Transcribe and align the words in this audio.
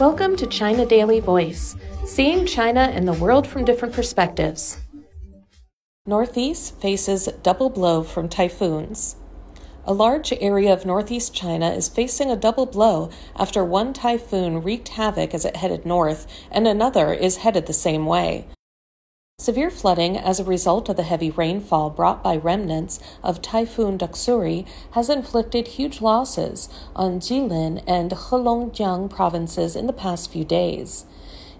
Welcome 0.00 0.34
to 0.38 0.48
China 0.48 0.84
Daily 0.84 1.20
Voice, 1.20 1.76
seeing 2.04 2.46
China 2.46 2.80
and 2.80 3.06
the 3.06 3.12
world 3.12 3.46
from 3.46 3.64
different 3.64 3.94
perspectives. 3.94 4.80
Northeast 6.04 6.80
faces 6.80 7.28
double 7.44 7.70
blow 7.70 8.02
from 8.02 8.28
typhoons. 8.28 9.14
A 9.84 9.94
large 9.94 10.32
area 10.32 10.72
of 10.72 10.84
northeast 10.84 11.32
China 11.32 11.70
is 11.70 11.88
facing 11.88 12.28
a 12.28 12.36
double 12.36 12.66
blow 12.66 13.10
after 13.36 13.64
one 13.64 13.92
typhoon 13.92 14.62
wreaked 14.62 14.88
havoc 14.88 15.32
as 15.32 15.44
it 15.44 15.54
headed 15.54 15.86
north, 15.86 16.26
and 16.50 16.66
another 16.66 17.12
is 17.12 17.36
headed 17.36 17.66
the 17.66 17.72
same 17.72 18.04
way. 18.04 18.48
Severe 19.44 19.68
flooding 19.68 20.16
as 20.16 20.40
a 20.40 20.44
result 20.44 20.88
of 20.88 20.96
the 20.96 21.02
heavy 21.02 21.30
rainfall 21.30 21.90
brought 21.90 22.22
by 22.22 22.34
remnants 22.34 22.98
of 23.22 23.42
Typhoon 23.42 23.98
Doksuri 23.98 24.64
has 24.92 25.10
inflicted 25.10 25.68
huge 25.68 26.00
losses 26.00 26.70
on 26.96 27.20
Jilin 27.20 27.82
and 27.86 28.10
Heilongjiang 28.10 29.10
provinces 29.10 29.76
in 29.76 29.86
the 29.86 29.92
past 29.92 30.32
few 30.32 30.46
days. 30.46 31.04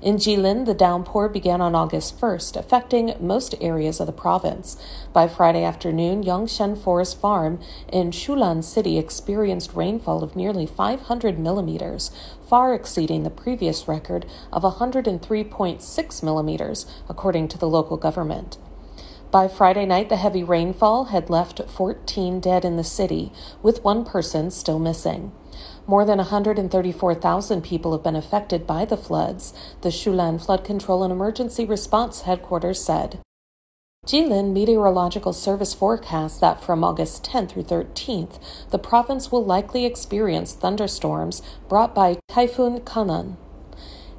In 0.05 0.17
Jilin, 0.17 0.67
the 0.67 0.75
downpour 0.75 1.31
began 1.31 1.63
on 1.63 1.75
August 1.75 2.21
1st, 2.21 2.57
affecting 2.57 3.15
most 3.21 3.55
areas 3.63 4.01
of 4.01 4.07
the 4.07 4.13
province. 4.13 4.77
By 5.15 5.27
Friday 5.27 5.65
afternoon, 5.65 6.23
Yongsheng 6.23 6.77
Forest 6.77 7.19
Farm 7.19 7.59
in 7.91 8.11
Shulan 8.11 8.63
City 8.63 8.99
experienced 8.99 9.73
rainfall 9.73 10.23
of 10.23 10.37
nearly 10.37 10.67
500 10.67 11.39
millimeters, 11.39 12.11
far 12.47 12.75
exceeding 12.75 13.23
the 13.23 13.31
previous 13.31 13.89
record 13.89 14.27
of 14.53 14.63
103.6 14.63 16.23
millimeters, 16.23 16.85
according 17.09 17.49
to 17.49 17.57
the 17.57 17.67
local 17.67 17.97
government. 17.97 18.59
By 19.31 19.49
Friday 19.49 19.87
night, 19.87 20.11
the 20.11 20.19
heavy 20.19 20.45
rainfall 20.45 21.07
had 21.07 21.31
left 21.31 21.63
14 21.67 22.41
dead 22.41 22.67
in 22.67 22.77
the 22.77 22.85
city, 22.85 23.33
with 23.63 23.83
one 23.83 24.05
person 24.05 24.51
still 24.51 24.79
missing. 24.79 25.33
More 25.87 26.05
than 26.05 26.19
134,000 26.19 27.63
people 27.63 27.93
have 27.93 28.03
been 28.03 28.17
affected 28.17 28.67
by 28.67 28.85
the 28.85 28.97
floods, 28.97 29.53
the 29.83 29.91
Shulan 29.91 30.45
Flood 30.45 30.65
Control 30.65 31.03
and 31.03 31.13
Emergency 31.13 31.65
Response 31.65 32.23
Headquarters 32.23 32.83
said. 32.83 33.21
Jilin 34.07 34.53
Meteorological 34.53 35.33
Service 35.33 35.73
forecasts 35.73 36.39
that 36.39 36.63
from 36.63 36.85
August 36.85 37.25
10 37.25 37.49
through 37.49 37.63
13th, 37.63 38.39
the 38.71 38.79
province 38.79 39.33
will 39.33 39.45
likely 39.45 39.87
experience 39.87 40.53
thunderstorms 40.53 41.41
brought 41.69 41.95
by 41.95 42.19
Typhoon 42.29 42.81
Khanun. 42.81 43.37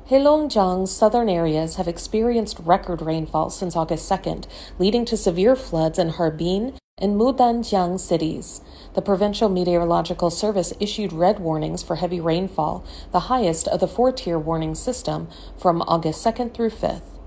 Heilongjiang's 0.09 0.91
southern 0.91 1.29
areas 1.29 1.75
have 1.75 1.87
experienced 1.87 2.59
record 2.59 3.01
rainfall 3.01 3.49
since 3.49 3.75
August 3.75 4.09
2nd, 4.09 4.45
leading 4.79 5.05
to 5.05 5.17
severe 5.17 5.55
floods 5.55 5.99
in 5.99 6.09
Harbin 6.09 6.73
and 6.97 7.19
Mudanjiang 7.19 7.99
cities. 7.99 8.61
The 8.93 9.01
Provincial 9.01 9.49
Meteorological 9.49 10.29
Service 10.29 10.71
issued 10.79 11.11
red 11.11 11.39
warnings 11.41 11.83
for 11.83 11.97
heavy 11.97 12.21
rainfall, 12.21 12.85
the 13.11 13.27
highest 13.27 13.67
of 13.67 13.81
the 13.81 13.87
four 13.87 14.13
tier 14.13 14.39
warning 14.39 14.75
system, 14.75 15.27
from 15.57 15.81
August 15.81 16.25
2nd 16.25 16.53
through 16.53 16.69
5th. 16.69 17.19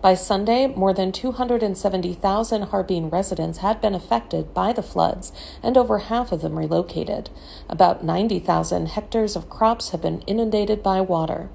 By 0.00 0.14
Sunday, 0.14 0.66
more 0.66 0.94
than 0.94 1.12
270,000 1.12 2.62
Harbin 2.62 3.10
residents 3.10 3.58
had 3.58 3.82
been 3.82 3.94
affected 3.94 4.54
by 4.54 4.72
the 4.72 4.82
floods, 4.82 5.30
and 5.62 5.76
over 5.76 5.98
half 5.98 6.32
of 6.32 6.40
them 6.40 6.58
relocated. 6.58 7.28
About 7.68 8.02
90,000 8.02 8.86
hectares 8.86 9.36
of 9.36 9.50
crops 9.50 9.90
have 9.90 10.00
been 10.00 10.22
inundated 10.22 10.82
by 10.82 11.02
water. 11.02 11.50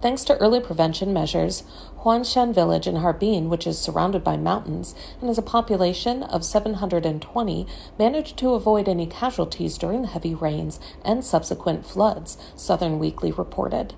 Thanks 0.00 0.24
to 0.24 0.36
early 0.38 0.60
prevention 0.60 1.12
measures, 1.12 1.62
Huanshan 2.04 2.54
village 2.54 2.86
in 2.86 2.96
Harbin, 2.96 3.50
which 3.50 3.66
is 3.66 3.78
surrounded 3.78 4.24
by 4.24 4.38
mountains 4.38 4.94
and 5.20 5.28
has 5.28 5.36
a 5.36 5.42
population 5.42 6.22
of 6.22 6.42
720, 6.42 7.66
managed 7.98 8.38
to 8.38 8.54
avoid 8.54 8.88
any 8.88 9.06
casualties 9.06 9.76
during 9.76 10.00
the 10.00 10.08
heavy 10.08 10.34
rains 10.34 10.80
and 11.04 11.22
subsequent 11.22 11.84
floods, 11.84 12.38
Southern 12.56 12.98
Weekly 12.98 13.30
reported. 13.30 13.94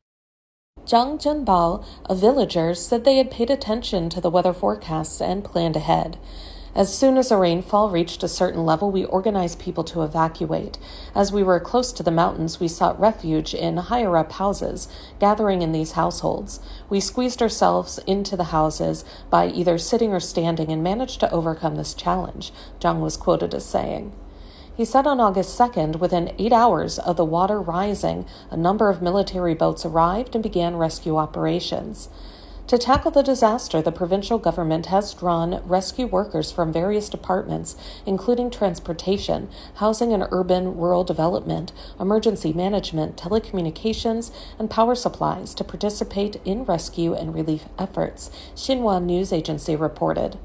Zhang 0.84 1.22
Zhenbao, 1.22 1.84
a 2.06 2.14
villager, 2.16 2.74
said 2.74 3.04
they 3.04 3.18
had 3.18 3.30
paid 3.30 3.50
attention 3.50 4.10
to 4.10 4.20
the 4.20 4.30
weather 4.30 4.52
forecasts 4.52 5.20
and 5.20 5.44
planned 5.44 5.76
ahead. 5.76 6.18
As 6.74 6.96
soon 6.96 7.18
as 7.18 7.28
the 7.28 7.36
rainfall 7.36 7.90
reached 7.90 8.22
a 8.22 8.28
certain 8.28 8.64
level, 8.64 8.90
we 8.90 9.04
organized 9.04 9.58
people 9.58 9.84
to 9.84 10.02
evacuate. 10.02 10.78
As 11.14 11.30
we 11.30 11.42
were 11.42 11.60
close 11.60 11.92
to 11.92 12.02
the 12.02 12.10
mountains, 12.10 12.60
we 12.60 12.68
sought 12.68 12.98
refuge 12.98 13.52
in 13.52 13.76
higher 13.76 14.16
up 14.16 14.32
houses, 14.32 14.88
gathering 15.18 15.60
in 15.60 15.72
these 15.72 15.92
households. 15.92 16.60
We 16.88 16.98
squeezed 16.98 17.42
ourselves 17.42 17.98
into 18.06 18.38
the 18.38 18.44
houses 18.44 19.04
by 19.28 19.48
either 19.48 19.76
sitting 19.76 20.14
or 20.14 20.20
standing 20.20 20.72
and 20.72 20.82
managed 20.82 21.20
to 21.20 21.30
overcome 21.30 21.76
this 21.76 21.92
challenge, 21.92 22.54
Zhang 22.80 23.00
was 23.00 23.18
quoted 23.18 23.52
as 23.54 23.66
saying. 23.66 24.12
He 24.74 24.86
said 24.86 25.06
on 25.06 25.20
August 25.20 25.58
2nd, 25.58 25.96
within 25.96 26.34
eight 26.38 26.54
hours 26.54 26.98
of 26.98 27.18
the 27.18 27.24
water 27.26 27.60
rising, 27.60 28.24
a 28.50 28.56
number 28.56 28.88
of 28.88 29.02
military 29.02 29.52
boats 29.52 29.84
arrived 29.84 30.34
and 30.34 30.42
began 30.42 30.76
rescue 30.76 31.18
operations. 31.18 32.08
To 32.68 32.78
tackle 32.78 33.10
the 33.10 33.22
disaster, 33.22 33.82
the 33.82 33.92
provincial 33.92 34.38
government 34.38 34.86
has 34.86 35.12
drawn 35.12 35.62
rescue 35.66 36.06
workers 36.06 36.50
from 36.50 36.72
various 36.72 37.08
departments, 37.10 37.76
including 38.06 38.50
transportation, 38.50 39.50
housing 39.74 40.12
and 40.12 40.26
urban 40.30 40.76
rural 40.76 41.04
development, 41.04 41.72
emergency 42.00 42.52
management, 42.52 43.16
telecommunications, 43.16 44.32
and 44.58 44.70
power 44.70 44.94
supplies 44.94 45.54
to 45.54 45.64
participate 45.64 46.40
in 46.44 46.64
rescue 46.64 47.12
and 47.12 47.34
relief 47.34 47.64
efforts, 47.78 48.30
Xinhua 48.54 49.02
News 49.02 49.32
Agency 49.32 49.76
reported. 49.76 50.38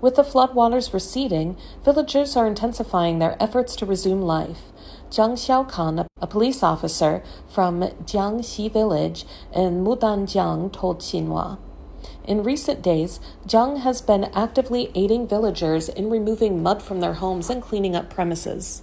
With 0.00 0.14
the 0.14 0.22
floodwaters 0.22 0.94
receding, 0.94 1.56
villagers 1.84 2.36
are 2.36 2.46
intensifying 2.46 3.18
their 3.18 3.36
efforts 3.42 3.74
to 3.76 3.86
resume 3.86 4.22
life. 4.22 4.70
Zhang 5.10 5.32
Xiaokan, 5.32 6.06
a 6.20 6.26
police 6.26 6.62
officer 6.62 7.22
from 7.48 7.80
Jiangxi 8.04 8.72
village 8.72 9.24
in 9.52 9.82
Mudanjiang, 9.82 10.72
told 10.72 11.00
Xinhua. 11.00 11.58
In 12.24 12.44
recent 12.44 12.80
days, 12.80 13.18
Zhang 13.48 13.80
has 13.80 14.00
been 14.00 14.30
actively 14.34 14.92
aiding 14.94 15.26
villagers 15.26 15.88
in 15.88 16.10
removing 16.10 16.62
mud 16.62 16.80
from 16.80 17.00
their 17.00 17.14
homes 17.14 17.50
and 17.50 17.60
cleaning 17.60 17.96
up 17.96 18.08
premises. 18.08 18.82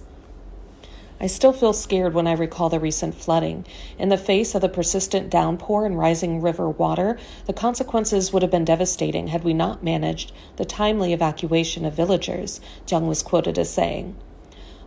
I 1.18 1.28
still 1.28 1.52
feel 1.52 1.72
scared 1.72 2.12
when 2.12 2.26
I 2.26 2.32
recall 2.32 2.68
the 2.68 2.78
recent 2.78 3.14
flooding. 3.14 3.64
In 3.98 4.10
the 4.10 4.18
face 4.18 4.54
of 4.54 4.60
the 4.60 4.68
persistent 4.68 5.30
downpour 5.30 5.86
and 5.86 5.98
rising 5.98 6.42
river 6.42 6.68
water, 6.68 7.18
the 7.46 7.54
consequences 7.54 8.32
would 8.32 8.42
have 8.42 8.50
been 8.50 8.66
devastating 8.66 9.28
had 9.28 9.42
we 9.42 9.54
not 9.54 9.82
managed 9.82 10.32
the 10.56 10.66
timely 10.66 11.14
evacuation 11.14 11.86
of 11.86 11.94
villagers, 11.94 12.60
Zhang 12.86 13.08
was 13.08 13.22
quoted 13.22 13.58
as 13.58 13.70
saying. 13.70 14.14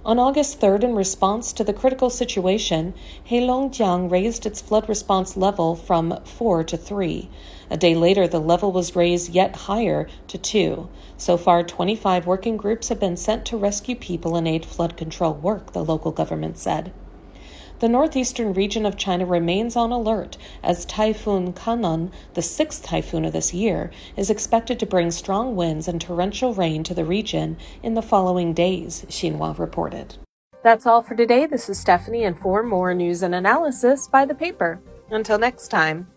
On 0.09 0.17
August 0.17 0.59
3rd, 0.59 0.85
in 0.85 0.95
response 0.95 1.53
to 1.53 1.63
the 1.63 1.71
critical 1.71 2.09
situation, 2.09 2.95
Heilongjiang 3.29 4.09
raised 4.09 4.47
its 4.47 4.59
flood 4.59 4.89
response 4.89 5.37
level 5.37 5.75
from 5.75 6.19
4 6.25 6.63
to 6.63 6.77
3. 6.77 7.29
A 7.69 7.77
day 7.77 7.93
later, 7.93 8.27
the 8.27 8.39
level 8.39 8.71
was 8.71 8.95
raised 8.95 9.29
yet 9.29 9.55
higher 9.69 10.07
to 10.29 10.39
2. 10.39 10.89
So 11.15 11.37
far, 11.37 11.61
25 11.61 12.25
working 12.25 12.57
groups 12.57 12.89
have 12.89 12.99
been 12.99 13.17
sent 13.17 13.45
to 13.45 13.57
rescue 13.57 13.95
people 13.95 14.35
and 14.35 14.47
aid 14.47 14.65
flood 14.65 14.97
control 14.97 15.35
work, 15.35 15.73
the 15.73 15.85
local 15.85 16.11
government 16.11 16.57
said. 16.57 16.91
The 17.79 17.87
northeastern 17.87 18.53
region 18.53 18.85
of 18.85 18.97
China 18.97 19.25
remains 19.25 19.77
on 19.77 19.91
alert 19.91 20.37
as 20.61 20.83
Typhoon 20.83 21.53
Khanun, 21.53 22.11
the 22.33 22.41
sixth 22.41 22.83
typhoon 22.83 23.23
of 23.23 23.31
this 23.31 23.53
year, 23.53 23.89
is 24.17 24.29
expected 24.29 24.79
to 24.79 24.85
bring 24.85 25.11
strong 25.11 25.55
winds 25.55 25.87
and 25.87 26.01
torrential 26.01 26.53
rain 26.53 26.83
to 26.83 26.93
the 26.93 27.05
region 27.05 27.55
in 27.81 27.93
the 27.93 28.01
following 28.01 28.53
days, 28.53 29.05
Xinhua 29.07 29.57
reported. 29.57 30.17
That's 30.61 30.85
all 30.85 31.01
for 31.01 31.15
today. 31.15 31.45
This 31.45 31.69
is 31.69 31.79
Stephanie, 31.79 32.25
and 32.25 32.37
for 32.37 32.63
more 32.63 32.93
news 32.93 33.23
and 33.23 33.33
analysis, 33.33 34.09
buy 34.09 34.25
the 34.25 34.35
paper. 34.35 34.81
Until 35.09 35.39
next 35.39 35.69
time. 35.69 36.07